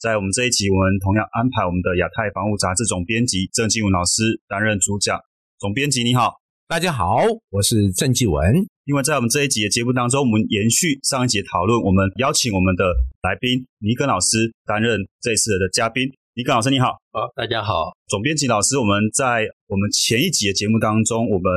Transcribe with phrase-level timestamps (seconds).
[0.00, 5.20] 在我们这一集，我们同样安排我们的亚太防务杂志总编辑郑继文老师担任主讲。
[5.58, 7.18] 总编辑你好，大家好，
[7.50, 8.64] 我是郑继文。
[8.86, 12.84] 因为在我们这一集的节目当中，我们延续上一节讨论，我们邀请我们的
[13.20, 16.08] 来宾尼根老师担任这次的嘉宾。
[16.32, 17.92] 尼根老师你好，好，大家好。
[18.08, 21.52] 总编辑老师，我们在我们前一集的节目当中，我们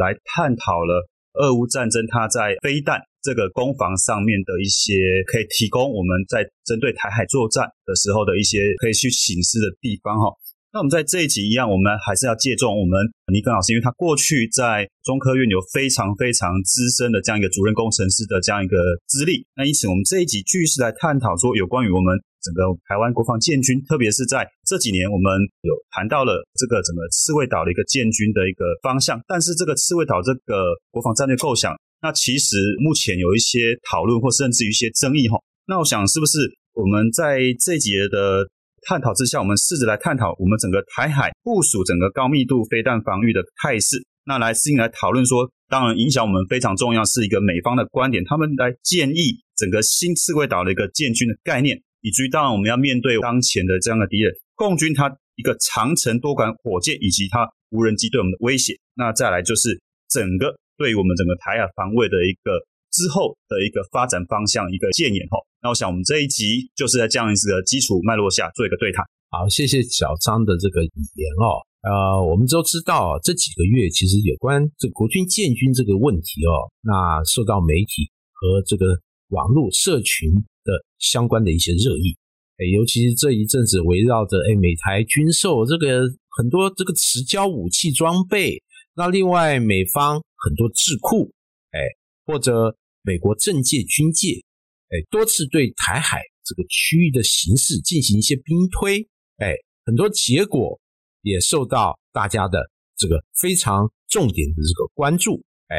[0.00, 3.02] 来探讨了俄乌战争它在飞弹。
[3.22, 10.26] 这个攻防上面的一些可以提供我们在针对台海作战的时候的一些可以去醒思的地方哈。
[10.72, 12.96] 那我们在这一集一样，我们还是要借重我们
[13.30, 19.44] 尼根老师，因为他过去在中科院有非常非常资深的这样一个主任工程师的这样一个资历。
[19.54, 29.20] 那因此，我们这一集继续来探讨说有关于我们整个台湾国防建军，特别是在这几年，我们有谈到了这个整个刺猬岛的一个建军的一个方向。
[29.28, 31.76] 但是，这个刺猬岛这个国防战略构想。
[32.02, 35.38] 那其实目前有一些讨论，或甚至于一些争议哈。
[35.68, 36.38] 那我想是不是
[36.74, 38.44] 我们在这节的
[38.88, 44.02] 探讨之下，我们试着来探讨我们整个台海部署整个高密度飞弹防御的态势。
[44.26, 58.74] 那来适应来讨论说，当然影响我们非常重要是一个美方的观点，他们来建议整个新刺猬岛的一个建军的概念，以至于当然我们要面对当前的这样的敌人，共军它一个长程多管火箭以及它无人机对我们的威胁。
[58.96, 60.56] 那再来就是整个。
[60.76, 62.58] 对于我们整个台海防卫的一个
[62.92, 69.04] 之后的一个发展方向一个建言哈，那我想我们这一集就是在这样一个基础脉络下做一个对谈。
[69.30, 71.64] 好，谢谢小张的这个语言哦。
[71.82, 78.86] 呃，我们都知道这几个月其实有关这国军建军这个问题哦，那受到媒体和这个
[79.28, 80.30] 网络社群
[80.62, 82.14] 的相关的一些热议。
[82.58, 86.02] 哎，尤其是这一阵子围绕着哎美台军售这个
[86.36, 88.62] 很多这个持交武器装备。
[88.94, 91.32] 那另外，美方很多智库，
[91.70, 91.80] 哎，
[92.26, 94.42] 或者美国政界、军界，
[94.88, 99.08] 哎，多次对台海这个区域的形势进行一些兵推，
[99.38, 99.54] 哎，
[99.84, 100.80] 很多结果
[101.22, 105.76] 也受到大家的这个非常重点的这个关注，哎，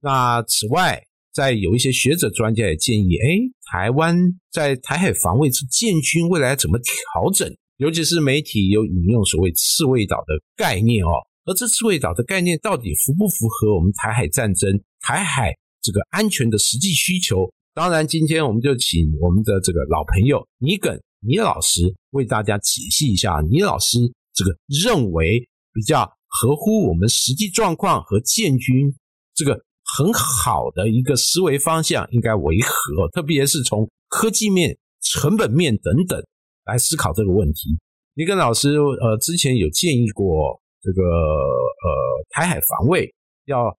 [0.00, 3.38] 那此外，在有一些学者专家也建议，哎，
[3.70, 4.16] 台湾
[4.50, 7.56] 在台海防卫之建军未来怎么调整？
[7.76, 11.12] 尤其是媒体有引用所谓“刺猬岛”的概念哦。
[11.46, 17.50] 而这刺猬岛的概念到底符不符合我们台海战争、台海这个安全的实际需求？
[17.72, 23.40] 当然，今天我们就请我们的这个老朋友倪耿倪老师为大家解析一下。
[23.48, 23.98] 倪老师
[24.34, 28.94] 这个认为比较合乎我们实际状况和建军
[29.34, 29.58] 这个
[29.96, 33.08] 很好的一个思维方向应该为何？
[33.14, 36.22] 特别是从科技面、成本面等等
[36.66, 37.78] 来思考这个问题。
[38.14, 40.60] 倪耿老师呃之前有建议过。
[40.82, 43.12] 这个呃，台海防卫
[43.46, 43.76] 要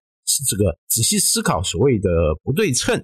[0.47, 2.09] 这个仔细思考所谓的
[2.43, 3.03] 不对称。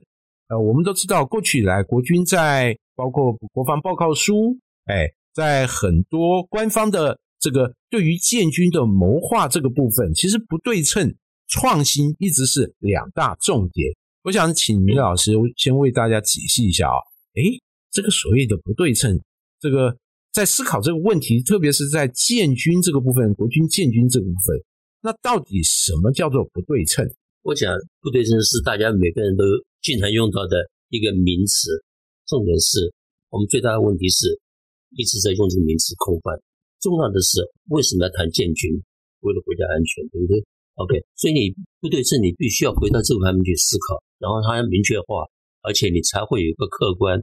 [0.50, 11.16] 呃，我们都知道，过去以来，国军在包括国防报告书，哎，在很多官方的这个对于建军的谋划这个部分，其实不对称
[11.48, 13.92] 创新一直是两大重点。
[14.24, 16.98] 我想请明老师先为大家解析一下啊，
[17.36, 17.44] 哎，
[17.92, 19.20] 这个所谓的不对称，
[19.60, 19.98] 这个。
[20.38, 24.54] 在思考这个问题，特别是在建军这个部分，国军建军这个部分，
[25.02, 27.02] 那到底什么叫做不对称？
[27.42, 29.42] 我想不对称是大家每个人都
[29.82, 30.62] 经常用到的
[30.94, 31.82] 一个名词，
[32.30, 32.94] 重点是
[33.34, 34.38] 我们最大的问题是
[34.94, 36.38] 一直在用这个名词空泛。
[36.86, 37.42] 重要的是
[37.74, 38.70] 为什么要谈建军？
[39.26, 40.38] 为了国家安全，对不对
[40.78, 41.50] ？OK，所以你
[41.82, 45.26] 不对称，你必须要回到这个方面去思考，然后它要明确化，
[45.66, 47.18] 而且你才会有一个客观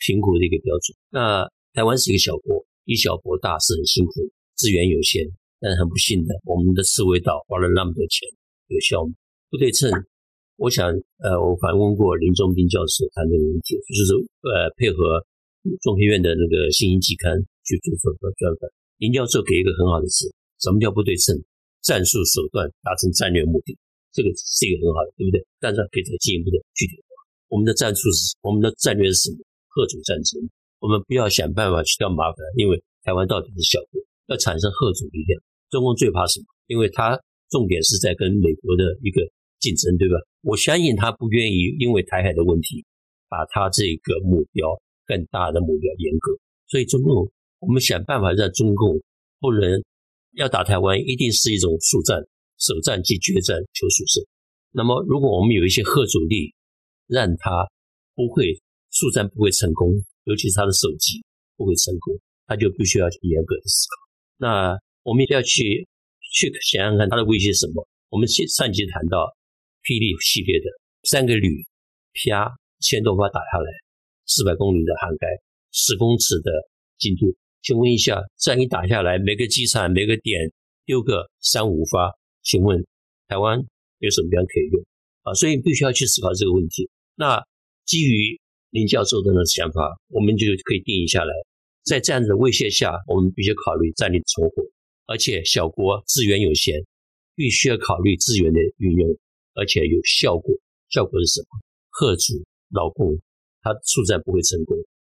[0.00, 0.96] 评估的一个标准。
[1.12, 5.26] 那台湾是一个小国，以小博大是很辛苦，资源有限，
[5.58, 8.30] 但是很不幸的，我们的刺猬岛花了那么多钱，
[8.70, 9.10] 有效吗？
[9.50, 9.90] 不对称。
[10.54, 10.86] 我想，
[11.18, 14.14] 呃，我反问过林中斌教授谈这个问题，就是
[14.46, 15.18] 呃，配合
[15.82, 17.34] 中科院的那个新兴期刊
[17.66, 18.70] 去做这个专访。
[19.02, 20.30] 林教授给一个很好的词，
[20.62, 21.34] 什么叫不对称？
[21.82, 23.74] 战术手段达成战略目的，
[24.14, 25.42] 这个是一个很好的，对不对？
[25.58, 27.18] 但是可以再进一步的具体化。
[27.50, 29.42] 我们的战术是，我们的战略是什么？
[29.74, 30.38] 各种战争。
[30.84, 35.40] 我们不要想办法去掉麻烦，因为台湾到底是小国，要产生贺主力量。
[35.70, 36.44] 中共最怕什么？
[36.66, 39.22] 因为他重点是在跟美国的一个
[39.60, 40.16] 竞争，对吧？
[40.42, 42.84] 我相信他不愿意因为台海的问题，
[43.30, 46.36] 把他这个目标更大的目标严格。
[46.66, 49.00] 所以中共我们想办法让中共
[49.40, 49.82] 不能
[50.32, 52.20] 要打台湾，一定是一种速战、
[52.58, 54.22] 首战即决战求速胜。
[54.72, 56.52] 那么，如果我们有一些贺阻力，
[57.06, 57.70] 让他
[58.14, 58.60] 不会
[58.90, 59.88] 速战不会成功，
[60.24, 61.24] 尤其是他的手机
[61.56, 63.94] 不会成功，他就必须要去严格的思考。
[64.36, 65.86] 那我们一定要去
[66.32, 67.86] 去想想看他的威胁什么。
[68.08, 69.26] 我们上上集谈到
[69.82, 70.66] 霹雳系列的
[71.04, 71.64] 三个旅，
[72.14, 72.48] 啪，
[72.80, 73.68] 千多发打下来，
[74.26, 75.26] 四百公里的涵盖，
[75.72, 76.50] 十公尺的
[76.98, 77.34] 精度。
[77.62, 80.52] 请问一下，这样一打下来，每个机场每个点
[80.84, 82.12] 丢个三五发，
[82.42, 82.84] 请问
[83.26, 83.58] 台湾
[83.98, 84.84] 有什么样可以用
[85.22, 85.34] 啊？
[85.34, 86.88] 所以必须要去思考这个问题。
[87.16, 87.42] 那
[87.84, 88.40] 基于
[88.74, 91.32] 林教授的那想法，我们就可以定义下来，
[91.84, 94.66] 在这样的威胁下，我们必须考虑战力存活，
[95.06, 96.82] 而且小国资源有限，
[97.36, 99.08] 必须要考虑资源的运用，
[99.54, 100.52] 而且有效果。
[100.90, 101.46] 效果是什么？
[101.90, 102.42] 贺主
[102.74, 103.14] 老共，
[103.62, 104.76] 他速战不会成功。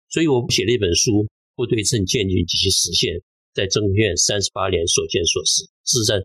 [0.09, 1.25] 所以我写了一本书。
[1.57, 3.15] 不对称建军及其实现，
[3.53, 5.63] 在中院三十八年所见所识。
[5.85, 6.19] 事实上，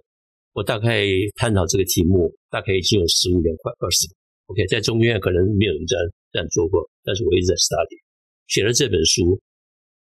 [0.54, 1.06] 我大概
[1.36, 4.14] 探讨这个题目，大概已经有十五年快二十年。
[4.46, 8.00] OK，在中院可能没有人这样这样做过，但是我一直在 study，
[8.46, 9.40] 写了这本书。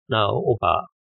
[0.06, 0.68] 那我把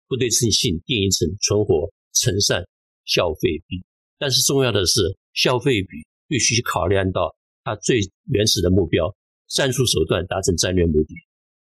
[0.08, 2.64] 不对称性定义成存活成善
[3.04, 3.84] 消费比，
[4.18, 5.00] 但是重要的是
[5.34, 7.34] 消费比必须考量到
[7.64, 8.00] 它最
[8.32, 9.14] 原始的目标，
[9.48, 11.14] 战术手段达成战略目的。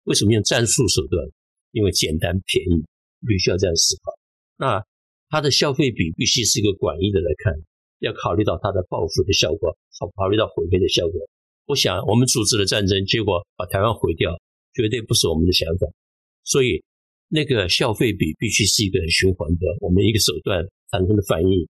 [0.04, 1.26] 为什么用战术手段？
[1.72, 2.84] 因为简单便宜，
[3.26, 4.12] 必须要这样思考。
[4.56, 4.82] 那
[5.28, 7.52] 它的消费比必须是一个广义的来看，
[7.98, 11.20] 要考虑到它的报复的效果，考考虑到毁灭的效果。
[11.66, 14.30] 我想，我们组织了战争，结果把台湾毁掉，
[14.72, 15.86] 绝对不是我们的想法。
[16.44, 16.82] 所以，
[17.28, 21.66] 那个消费比必须是一个循环的，我们一个手段产生的反应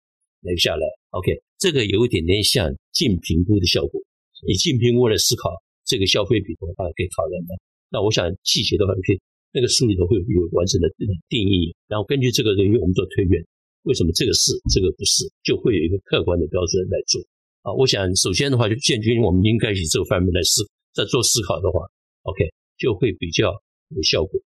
[0.41, 0.85] 留下来。
[1.11, 4.01] OK，这个有一点点像净评估的效果，
[4.47, 5.51] 以净评估来思考
[5.85, 7.55] 这个消费比的话，可以考量的。
[7.89, 9.19] 那我想细节的话，可以。
[9.53, 10.88] 那个书里头会有完整的
[11.27, 13.45] 定义，然后根据这个人，我们做推演，
[13.83, 17.19] 为什么这个是，这个不是，就会有一个客观的标准来做。
[17.61, 21.79] 啊，我想首先的话，就建军，我们应该以这个方面来思，在做思考的话
[22.23, 22.43] ，OK，
[22.77, 23.51] 就会比较
[23.89, 24.39] 有效果。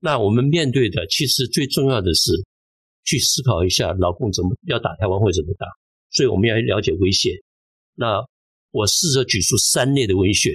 [0.00, 2.32] 那我们面对的，其实最重要的是
[3.04, 5.66] 去思考一下，老共怎么要打台湾会怎么打，
[6.10, 7.30] 所以我们要了解威胁。
[7.94, 8.24] 那
[8.72, 10.50] 我试着举出三类的威胁。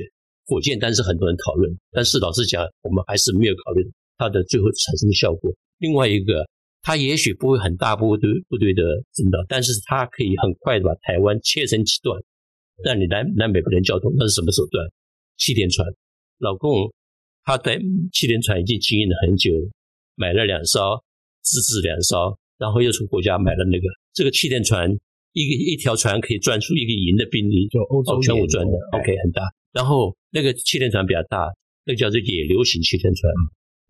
[0.48, 5.50] 火箭，但是很多人讨论，但是老实讲，我们还是没有考虑它的最后产生的效果。
[5.78, 6.46] 另外一个，
[6.82, 8.82] 它也许不会很大部队部队的
[9.14, 12.20] 征道，但是它可以很快的把台湾切成几段，
[12.84, 14.12] 让你南南北不能交通。
[14.18, 14.86] 那是什么手段？
[15.38, 15.88] 气垫船。
[16.40, 16.92] 老共
[17.44, 17.80] 他在
[18.12, 19.52] 气垫船已经经营了很久，
[20.16, 21.04] 买了两艘，
[21.44, 24.90] 自制两艘，然后又从国家买了那个这个气垫船，
[25.34, 29.44] 一个一条船可以转出一个营的兵力，就欧洲全武装的，OK，很大。
[29.72, 31.46] 然后那个气垫船比较大，
[31.86, 33.32] 那个叫做野流型气垫船。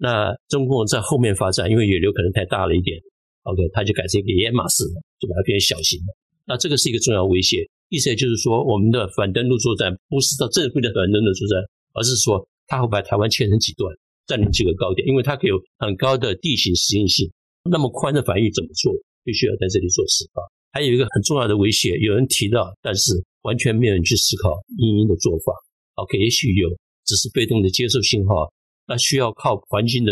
[0.01, 2.97] 那中共在后面发展，因为野流可能太大了一点
[3.43, 6.13] ，OK，他就改成一个野马式的，就把它变小型的。
[6.47, 11.61] 那这个是一个重要威胁，意思也就是说，我们的反登陆作战不是到正规的反登陆作战，
[11.93, 13.93] 而是说它会把台湾切成几段，
[14.25, 17.29] 占领几个高点，因为它可以有很高的地形适应性。
[17.69, 18.91] 那么宽的反应怎么做？
[19.23, 20.43] 必须要在这里做示范。
[20.71, 23.13] 还有一个很重要的威胁，有人提到，但是
[23.43, 25.53] 完全没有人去思考英英的做法。
[25.93, 26.67] OK，也许有，
[27.05, 28.51] 只是被动的接受信号，
[28.91, 30.11] 那需要靠环境的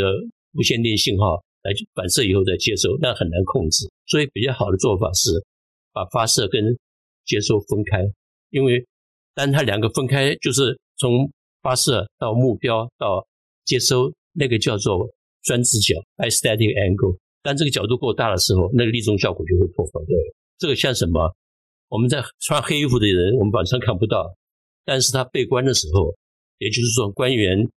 [0.53, 3.85] 无线电信号来反射以后再接收，那很难控制。
[4.07, 5.31] 所以比较好的做法是
[5.91, 6.63] 把发射跟
[7.25, 7.99] 接收分开，
[8.51, 8.87] 因为
[9.35, 11.29] 当它两个分开，就是从
[11.61, 13.27] 发射到目标到
[13.65, 15.09] 接收，那个叫做
[15.43, 17.17] 专制角 （istatic angle）。
[17.43, 19.91] 当这个角度够大的时候，那个立中效果就会破坏。
[20.07, 20.15] 对，
[20.57, 21.35] 这个像什么？
[21.89, 24.33] 我们在穿黑衣服的人，我们晚上看不到。
[24.85, 26.15] 但是他被关的时候，
[26.59, 27.69] 也就是说官员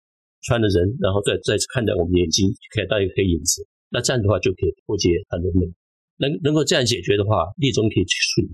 [0.43, 5.73] 穿的人，然后再再次看到我们眼睛，看到一个黑影子，那这样的话就可以破解他的梦。
[6.19, 8.49] 能能够这样解决的话，立中可以去处理。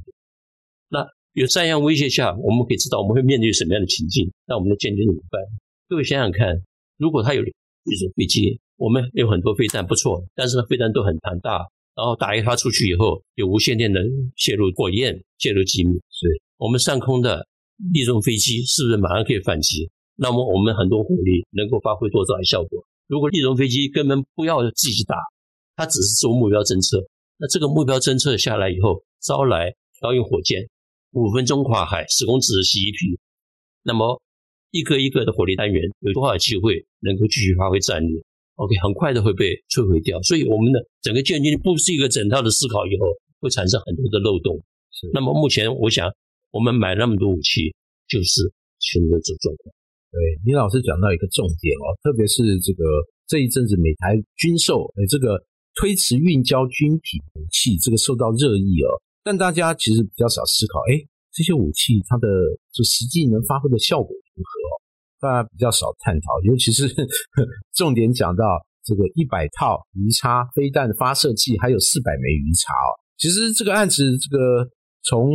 [0.88, 5.40] 那有这样威胁下，我们可以知道我们会面对什么样的情境，那我们的建军怎么办？
[5.88, 6.54] 各位想想看，
[6.96, 11.58] 如果他有一种飞机，我们有很多飞弹不错，但是飞弹都很庞大，
[11.94, 14.00] 然后打一发出去以后，有无线电的
[14.36, 16.26] 泄露火焰，泄露机密，是
[16.56, 17.46] 我们上空的。
[17.94, 19.88] 利中飞机是不是马上可以反击？
[20.20, 22.84] 那么我们很多火力能够发挥多少的效果？
[23.06, 25.14] 如果翼龙飞机根本不要自己打，
[25.76, 26.98] 它只是做目标侦测，
[27.38, 30.68] 那这个目标侦测下来以后，招来调用火箭，
[31.12, 33.16] 五分钟跨海十公尺的洗衣皮，
[33.84, 34.20] 那么
[34.72, 38.20] 一个一个的火力单元有多少机会能够继续发挥战力
[38.56, 40.20] ？OK，很快的会被摧毁掉。
[40.22, 43.06] 所以我们的整个建军不是一个整套的思考，以后
[43.40, 44.60] 会产生很多的漏洞。
[45.12, 46.12] 那么目前我想。
[46.50, 47.74] 我们买那么多武器，
[48.08, 48.40] 就是
[48.80, 49.74] 全的这状况。
[50.10, 52.84] 对，李老师讲到一个重点哦，特别是这个
[53.26, 55.36] 这一阵子美台军售，哎，这个
[55.74, 58.96] 推迟运交军品武器，这个受到热议哦。
[59.22, 60.96] 但大家其实比较少思考，哎，
[61.32, 62.26] 这些武器它的
[62.72, 64.50] 就实际能发挥的效果如何？
[65.20, 66.88] 大家比较少探讨，尤其是
[67.76, 68.44] 重点讲到
[68.84, 72.96] 这个一百套鱼叉飞弹发射器，还有四百枚鱼叉哦。
[73.18, 74.70] 其实这个案子，这个
[75.02, 75.32] 从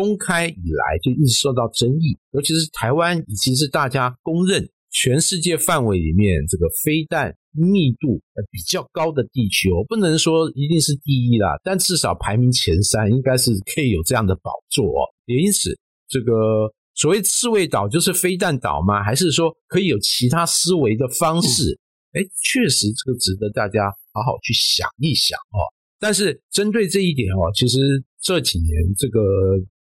[0.00, 8.18] 公开以来就一直受到争议，尤其是台湾已经是大家公认全世界范围里面这个飞弹密度
[8.50, 15.04] 比较高的地区哦，不能说一定是第一啦，但至少排名前三，应该是可以有这样的宝座哦。
[15.26, 15.78] 也因此，
[16.08, 19.04] 这个所谓刺猬岛就是飞弹岛吗？
[19.04, 21.78] 还是说可以有其他思维的方式？
[22.12, 25.60] 哎，确实这个值得大家好好去想一想哦。
[25.98, 29.20] 但是针对这一点哦，其实这几年这个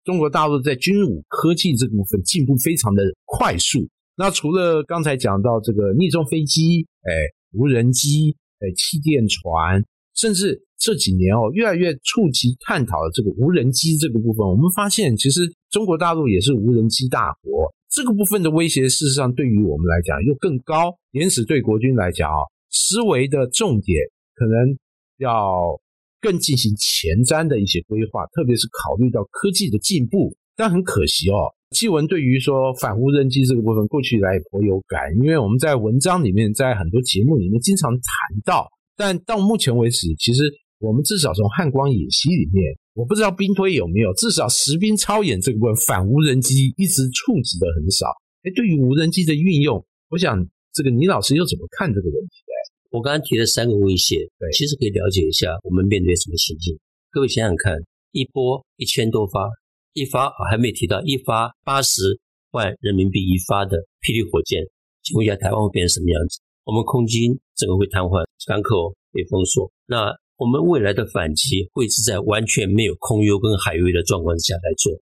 [0.03, 3.87] 中国大陆在军武科技这部分进步非常的快速。
[4.15, 7.11] 那除了刚才讲到这个逆中飞机，哎，
[7.53, 9.83] 无人机，哎，气垫船，
[10.15, 17.73] 甚至这几年哦，越来越触及探讨的这个无人机这个部分，我们发现其实中国大陆也是无人机大国。
[17.89, 20.93] 这个部分的威胁，事实上对于我们来讲又更高。
[21.11, 22.37] 因此，对国军来讲啊，
[22.69, 23.97] 思维的重点
[24.35, 24.77] 可能
[25.17, 25.79] 要。
[26.23, 30.31] 更进行前瞻的一些规划，特别是考虑到科技的进步。
[30.55, 38.01] 但很可惜哦，纪文对于说反无人机这个部分，过去以来颇有感，因为我们在文章里面，在很多节目里面经常谈
[38.45, 38.69] 到。
[38.95, 40.43] 但到目前为止，其实
[40.79, 42.63] 我们至少从汉光演习里面，
[42.93, 48.05] 我不知道兵推有没有，至少实兵操演这个部分反无人机一直触及的很少。
[48.43, 50.37] 哎，对于无人机的运用，我想
[50.71, 52.52] 这个倪老师又怎么看这个问题？
[52.93, 56.77] 我刚刚提了三个威胁，对其实可以了解一下我们面对什么情境。
[57.09, 57.75] 各位想想看，
[58.11, 59.49] 一波一千多发，
[59.93, 62.19] 一发还没提到一发八十
[62.51, 64.61] 万人民币一发的霹雳火箭，
[65.01, 66.39] 请问一下台湾会变成什么样子？
[66.65, 69.71] 我们空军整个会瘫痪，港口被封锁。
[69.87, 74.93] 那我们未来的反击会是在完全没有空优跟海优的状况之下来做？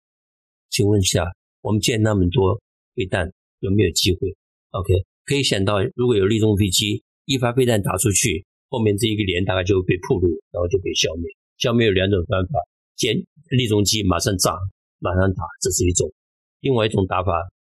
[0.70, 1.28] 请问一下，
[1.60, 2.56] 我们建那么多
[2.96, 3.30] 飞弹
[3.60, 4.34] 有没有机会
[4.72, 4.94] ？OK，
[5.26, 7.04] 可以想到如果有立中飞机。
[7.26, 11.26] 一发飞弹打出去，后面这一个连大概就会被破路，然后就被消灭。
[11.58, 12.60] 消灭有两种方法：
[12.98, 13.16] 先
[13.50, 14.58] 立中机马上炸，
[15.00, 16.10] 马上打，这是一种；
[16.62, 17.32] 另外一种打法，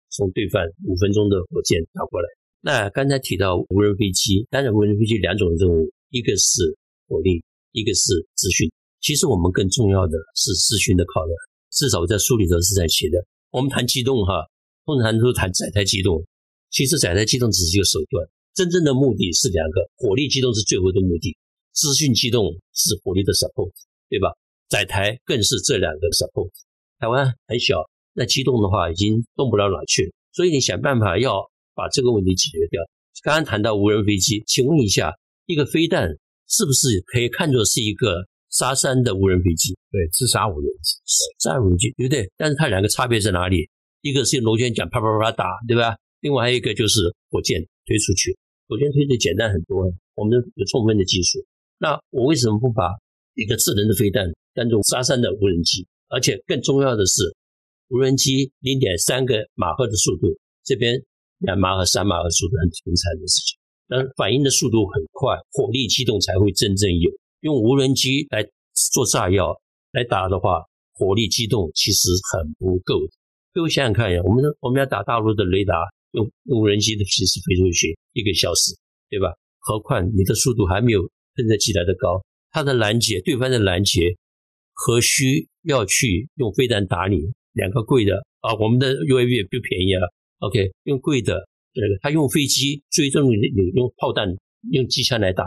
[0.10, 2.28] 从对方五分钟的火箭打过来。
[2.62, 6.76] 那刚才提到无人飞机，当然无人飞机两种任务，一个是
[7.08, 8.72] 火力，一个是资讯。
[9.02, 11.38] 其实我们更重要的是资讯的考量。
[11.70, 13.24] 至少在书里头是在写的。
[13.52, 14.48] 我们谈机动哈，
[14.86, 16.26] 通常都谈载台机动，
[16.72, 18.26] 其实载台机动只是一个手段。
[18.56, 21.36] 真正的目的是两个，火力机动是最后的目的，
[21.74, 23.70] 资讯机动是火力的 support，
[24.10, 24.32] 对吧？
[24.70, 26.50] 载台更是这两个 support。
[26.98, 27.84] 台湾很小，
[28.14, 32.82] 那机动的话已经动不了哪去了，所以你想办法要把这个问题解决掉。
[33.24, 35.12] 刚刚谈到无人飞机，请问一下，
[35.48, 36.08] 一个飞弹
[36.48, 39.76] 是不是可以看作是一个杀伤的无人飞机？
[39.92, 42.32] 对，自杀无人机，自杀无人机，对不对？
[42.38, 43.70] 但是它两个差别在哪里？
[44.00, 45.98] 一个是用螺旋桨啪啪啪打，对吧？
[46.22, 48.38] 另外还有一个就是火箭推出去。
[48.68, 51.40] 火箭推的简单很多，我们有充分的技术。
[51.78, 52.90] 那我为什么不把
[53.36, 55.86] 一个智能的飞弹当做杀伤的无人机？
[56.08, 57.36] 而且更重要的是，
[57.90, 60.28] 无人机零点三个马赫的速度，
[60.64, 61.00] 这边
[61.40, 63.60] 两马赫、三马赫速度很平常的事情。
[63.88, 67.12] 但反应的速度很快，火力机动才会真正有。
[67.42, 68.44] 用无人机来
[68.92, 69.54] 做炸药
[69.92, 70.64] 来打的话，
[70.96, 73.12] 火力机动其实很不够的。
[73.54, 75.76] 各位想想看呀，我们我们要打大陆的雷达。
[76.16, 78.74] 用无人机的形式飞出去一个小时，
[79.10, 79.28] 对吧？
[79.60, 81.02] 何况你的速度还没有
[81.36, 84.16] 喷射机来的高，它的拦截，对方的拦截，
[84.74, 87.20] 何须要去用飞弹打你？
[87.54, 90.02] 两个贵的啊，我们的 UAV 也不便宜啊。
[90.40, 94.28] OK，用贵的，这个他用飞机追踪你，你用炮弹、
[94.72, 95.44] 用机枪来打，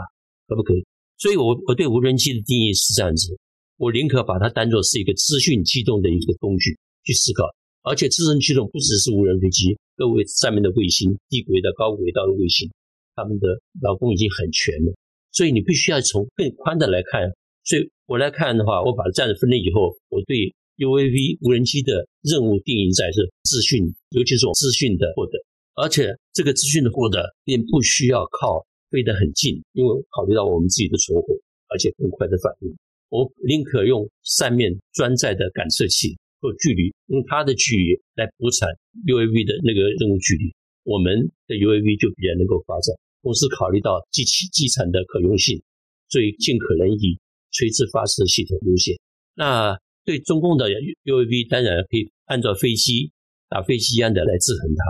[0.47, 0.83] 可不可以？
[1.17, 3.37] 所以，我我对无人机的定义是这样子：
[3.77, 7.43] 我宁可把它当做是一个资讯机动的一个工具去思考。
[7.81, 12.69] 而且智能驱动不只是无人飞机，各位上面的卫星、低轨道、高轨道的卫星，
[13.15, 13.47] 他们的
[13.81, 14.93] 劳工已经很全了。
[15.31, 17.31] 所以你必须要从更宽的来看。
[17.63, 25.37] 所以我来看的话，我把这样子分类以后，我对 UAV 无人机的任务定义在是资讯，尤其是资讯的获得。
[25.75, 31.33] 而且这个资讯的获得并不需要靠飞得很近，因为考虑到我们自己的存活，
[31.69, 32.75] 而且更快的反应，
[33.09, 36.17] 我宁可用上面装载的感测器。
[36.41, 38.67] 做距离，用它的距离来补产
[39.05, 40.51] UAV 的那个任务距离，
[40.83, 42.95] 我们的 UAV 就比较能够发展。
[43.21, 45.61] 同时考虑到机器机场的可用性，
[46.09, 47.19] 所以尽可能以
[47.51, 48.95] 垂直发射系统优先。
[49.35, 50.69] 那对中共的
[51.05, 53.11] UAV，当然可以按照飞机
[53.49, 54.83] 打飞机一样的来制衡它。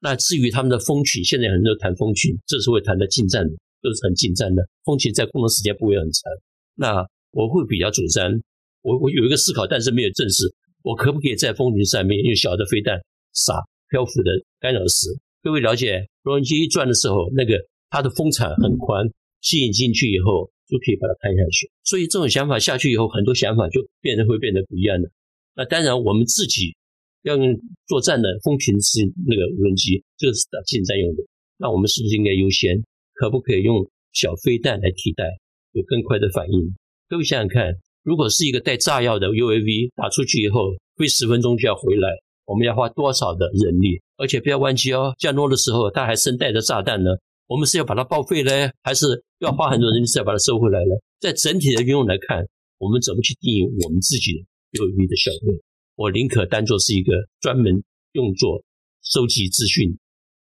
[0.00, 3.54] 那至于他们的蜂群，现在很多谈蜂群，这是会谈的近战的。
[3.84, 6.32] 都是很近战的，蜂群在工作时间不会很长。
[6.74, 8.32] 那我会比较主张，
[8.80, 10.48] 我我有一个思考，但是没有证实，
[10.84, 13.00] 我可不可以在风琴上面用小的飞弹
[13.32, 13.56] 撒
[13.88, 15.08] 漂浮的干扰石？
[15.42, 17.56] 各位了解，无人机一转的时候，那个
[17.88, 19.08] 它的风场很宽，
[19.40, 21.72] 吸引进去以后就可以把它拍下去。
[21.84, 25.08] 所以这种想法下去以后，很多想法就变得会变得不一样的。
[25.56, 26.76] 那当然，我们自己
[27.22, 31.24] 要用作战的风琴是那个无人机，这是打近战用的。
[31.56, 32.84] 那我们是不是应该优先？
[33.14, 35.24] 可不可以用小飞弹来替代，
[35.72, 36.74] 有更快的反应？
[37.08, 37.72] 各位想想看，
[38.04, 42.08] 如果是一个带炸药的 UAV 打出去以后，飞十分钟就要回来，
[42.44, 44.00] 我们要花多少的人力？
[44.18, 47.10] 而且不要忘记哦，降落的时候它还身带着炸弹呢。
[47.46, 49.06] 我们是要把它报废呢，还是
[49.40, 50.94] 要花很多人力再把它收回来呢？
[51.18, 52.46] 在整体的运用来看，
[52.78, 54.38] 我们怎么去定义我们自己的
[54.78, 55.60] UAV 的效率？
[55.96, 57.82] 我宁可当做是一个专门
[58.12, 58.62] 用作
[59.02, 59.96] 收集资讯、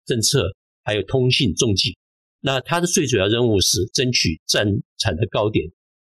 [0.05, 0.53] 政策
[0.83, 1.97] 还有通信重机。
[2.41, 4.65] 那它的最主要任务是争取战
[4.99, 5.65] 场的高点，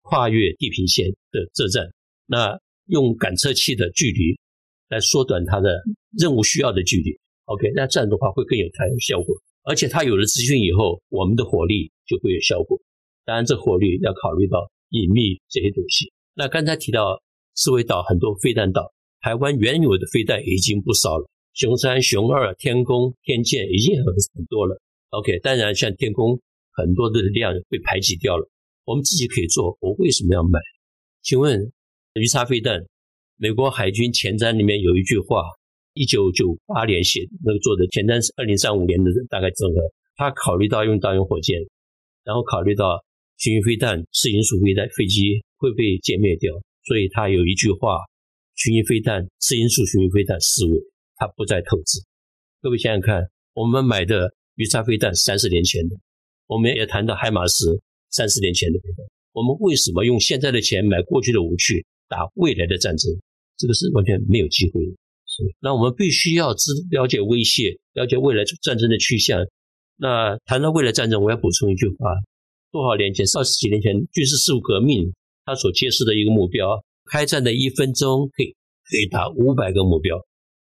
[0.06, 1.90] 跨越地平线的作战。
[2.26, 4.38] 那用感测器的距离
[4.88, 5.75] 来缩短它的
[6.16, 7.18] 任务需要的距离。
[7.46, 9.34] OK，那这样的话会更有它有效果。
[9.64, 12.78] 而且它有了资讯以后，我们的火力就会有效果。
[13.25, 16.12] 当然，这火力要考虑到隐秘这些东西。
[16.34, 17.20] 那刚才提到
[17.54, 24.80] 四维岛很多飞弹岛，台湾原有的飞弹已经不少了，熊三、熊二、天宫、天剑已经很很多了。
[25.10, 26.38] OK，当然像天宫
[26.72, 28.48] 很多的量被排挤掉了，
[28.87, 29.76] 我们自己可以做。
[29.81, 30.59] 我为什么要买？
[31.23, 31.61] 请问
[32.14, 32.81] 鱼叉飞弹，
[33.37, 35.43] 美国海军前瞻里面有一句话，
[35.93, 39.76] 一九九八年写那个做的前瞻是二零三五年的大概整合，
[40.14, 41.59] 他考虑到用导引火箭，
[42.25, 43.05] 然后考虑到
[43.37, 47.99] 巡弋飞弹、次音速飞弹飞机会被歼灭掉，所以他有一句话：
[48.55, 50.78] 巡弋飞弹、次音速巡弋飞弹思维，
[51.16, 52.00] 他不再投资。
[52.62, 54.33] 各位想想看，我们买的。
[54.57, 55.95] 鱼叉飞弹三十年前的，
[56.47, 57.78] 我们也谈到海马斯
[58.16, 58.80] 三十年前的。
[59.32, 63.12] 我们为什么用现在的钱买过去的武器打未来的战争？
[63.58, 64.93] 这个是完全没有机会的。
[65.60, 69.45] 那我们必须要知了解威胁，了解未来战争的去向。
[69.99, 72.08] 那谈到未来战争，我要补充一句话：
[72.73, 75.12] 多少年前，二十几年前，军事事务革命
[75.45, 78.56] 它所揭示的一个目标，开战的一分钟可以
[78.88, 80.17] 可以打五百个目标。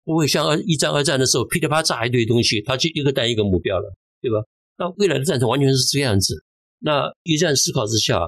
[0.03, 4.42] 不会像二一战、二战的时候噼里啪炸一堆东西，他就一个弹一个目标了，对吧？
[4.79, 6.35] 那未来的战争完全是这样子。
[6.79, 8.21] 那一战思考之下，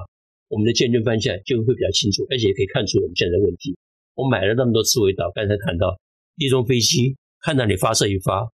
[0.49, 3.77] 我们的建军方向就会比较清楚，而且也可以看出我们现在的问题。
[4.15, 5.99] 我买了那么多刺猬导，刚才谈到
[6.37, 8.51] 一种飞机看到你发射一发，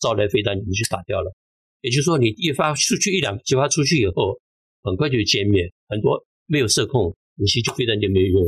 [0.00, 1.32] 招来飞弹你就打掉了。
[1.80, 4.38] 也就是说，你一发出去一两几发出去以后，
[4.82, 8.42] 很快就歼灭很多没有射控，你其实飞弹就没有用。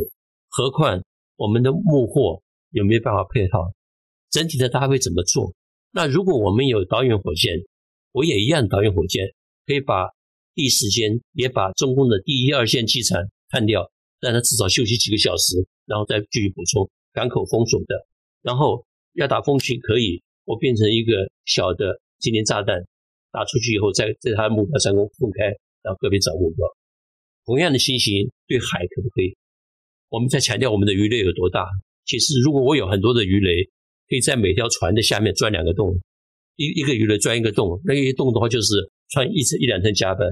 [0.51, 1.03] 何况
[1.37, 3.73] 我们的幕货有没有办法配套？
[4.31, 5.55] 整体的搭配怎么做？
[5.91, 7.59] 那如果我们有导引火箭，
[8.13, 9.33] 我也一样导引火箭，
[9.67, 10.09] 可以把
[10.55, 18.07] 第一时间也把中共的第一二线机场看掉，让它至少休息几个小时，然后再继续补充港口封锁的。
[18.43, 18.85] 然后
[19.15, 22.83] 要打风区可以，我变成一个小的精灵炸弹，
[23.31, 25.47] 打出去以后，在在它目标上空分开，
[25.83, 26.67] 然后个别找目标。
[27.45, 29.37] 同样的情形对海可不可以？
[30.09, 31.67] 我们在强调我们的鱼雷有多大？
[32.05, 33.69] 其实如果我有很多的鱼雷。
[34.09, 35.99] 可以在每条船的下面钻两个洞，
[36.57, 38.75] 一一个鱼雷钻一个洞，那一个洞的话就是
[39.13, 40.25] 穿一层一两层甲板，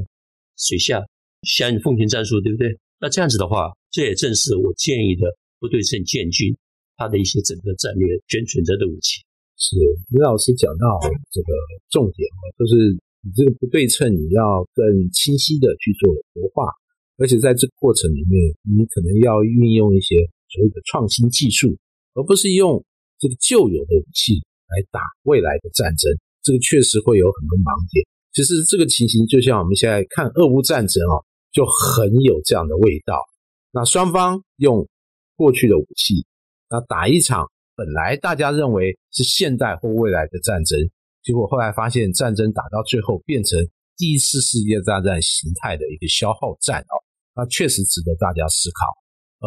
[0.57, 1.05] 水下
[1.45, 2.73] 像奉行战术，对不对？
[2.99, 5.29] 那这样子的话，这也正是我建议的
[5.61, 6.57] 不对称建军
[6.97, 9.21] 它的一些整个战略选选择的武器。
[9.61, 9.77] 是
[10.09, 10.99] 李老师讲到
[11.31, 11.53] 这个
[11.91, 16.73] 重点啊，就是你这个不对称，你要更清晰的去做活化，
[17.19, 20.17] 而且在这个过程里面，你可能要运用一些
[20.49, 21.77] 所谓的创新技术，
[22.15, 22.83] 而不是用。
[23.21, 26.09] 这个旧有的武器来打未来的战争，
[26.41, 28.01] 这个确实会有很多盲点。
[28.33, 31.15] 其实这个情形就像我们现在看俄乌战争啊，
[31.53, 33.17] 就很有这样的味道。
[33.73, 34.89] 那双方用
[35.37, 36.27] 过去的武器，
[36.69, 40.79] 那打一场本来大家认为是现代或未来的战争，
[41.23, 43.59] 结果后来发现战争打到最后变成
[43.97, 46.95] 第一次世界大战形态的一个消耗战哦，
[47.35, 48.87] 那确实值得大家思考。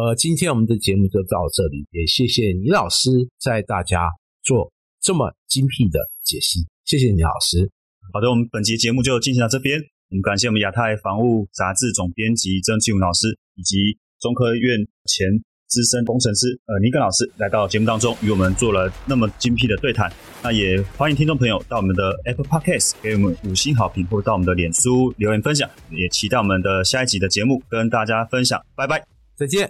[0.02, 4.08] 呃，今天我们的节目就到这里，也谢谢倪老师在大家
[4.42, 7.70] 做这么精辟的解析，谢谢倪老师。
[8.14, 9.76] 好的，我们本集节目就进行到这边，
[10.08, 15.26] 我们感谢我们亚太防务杂志总编辑曾庆武老师以及中科院前
[15.66, 20.08] 资深工程师呃尼根老师来到节目当中，与我们做了那么精辟的对谈。
[20.44, 28.64] 那也欢迎听众朋友到我们的 Apple Podcast 给我们五星好评，或到我们的脸书留言分享，也期待我们的下一集的节目跟大家分享。
[28.76, 29.68] 拜拜，再见。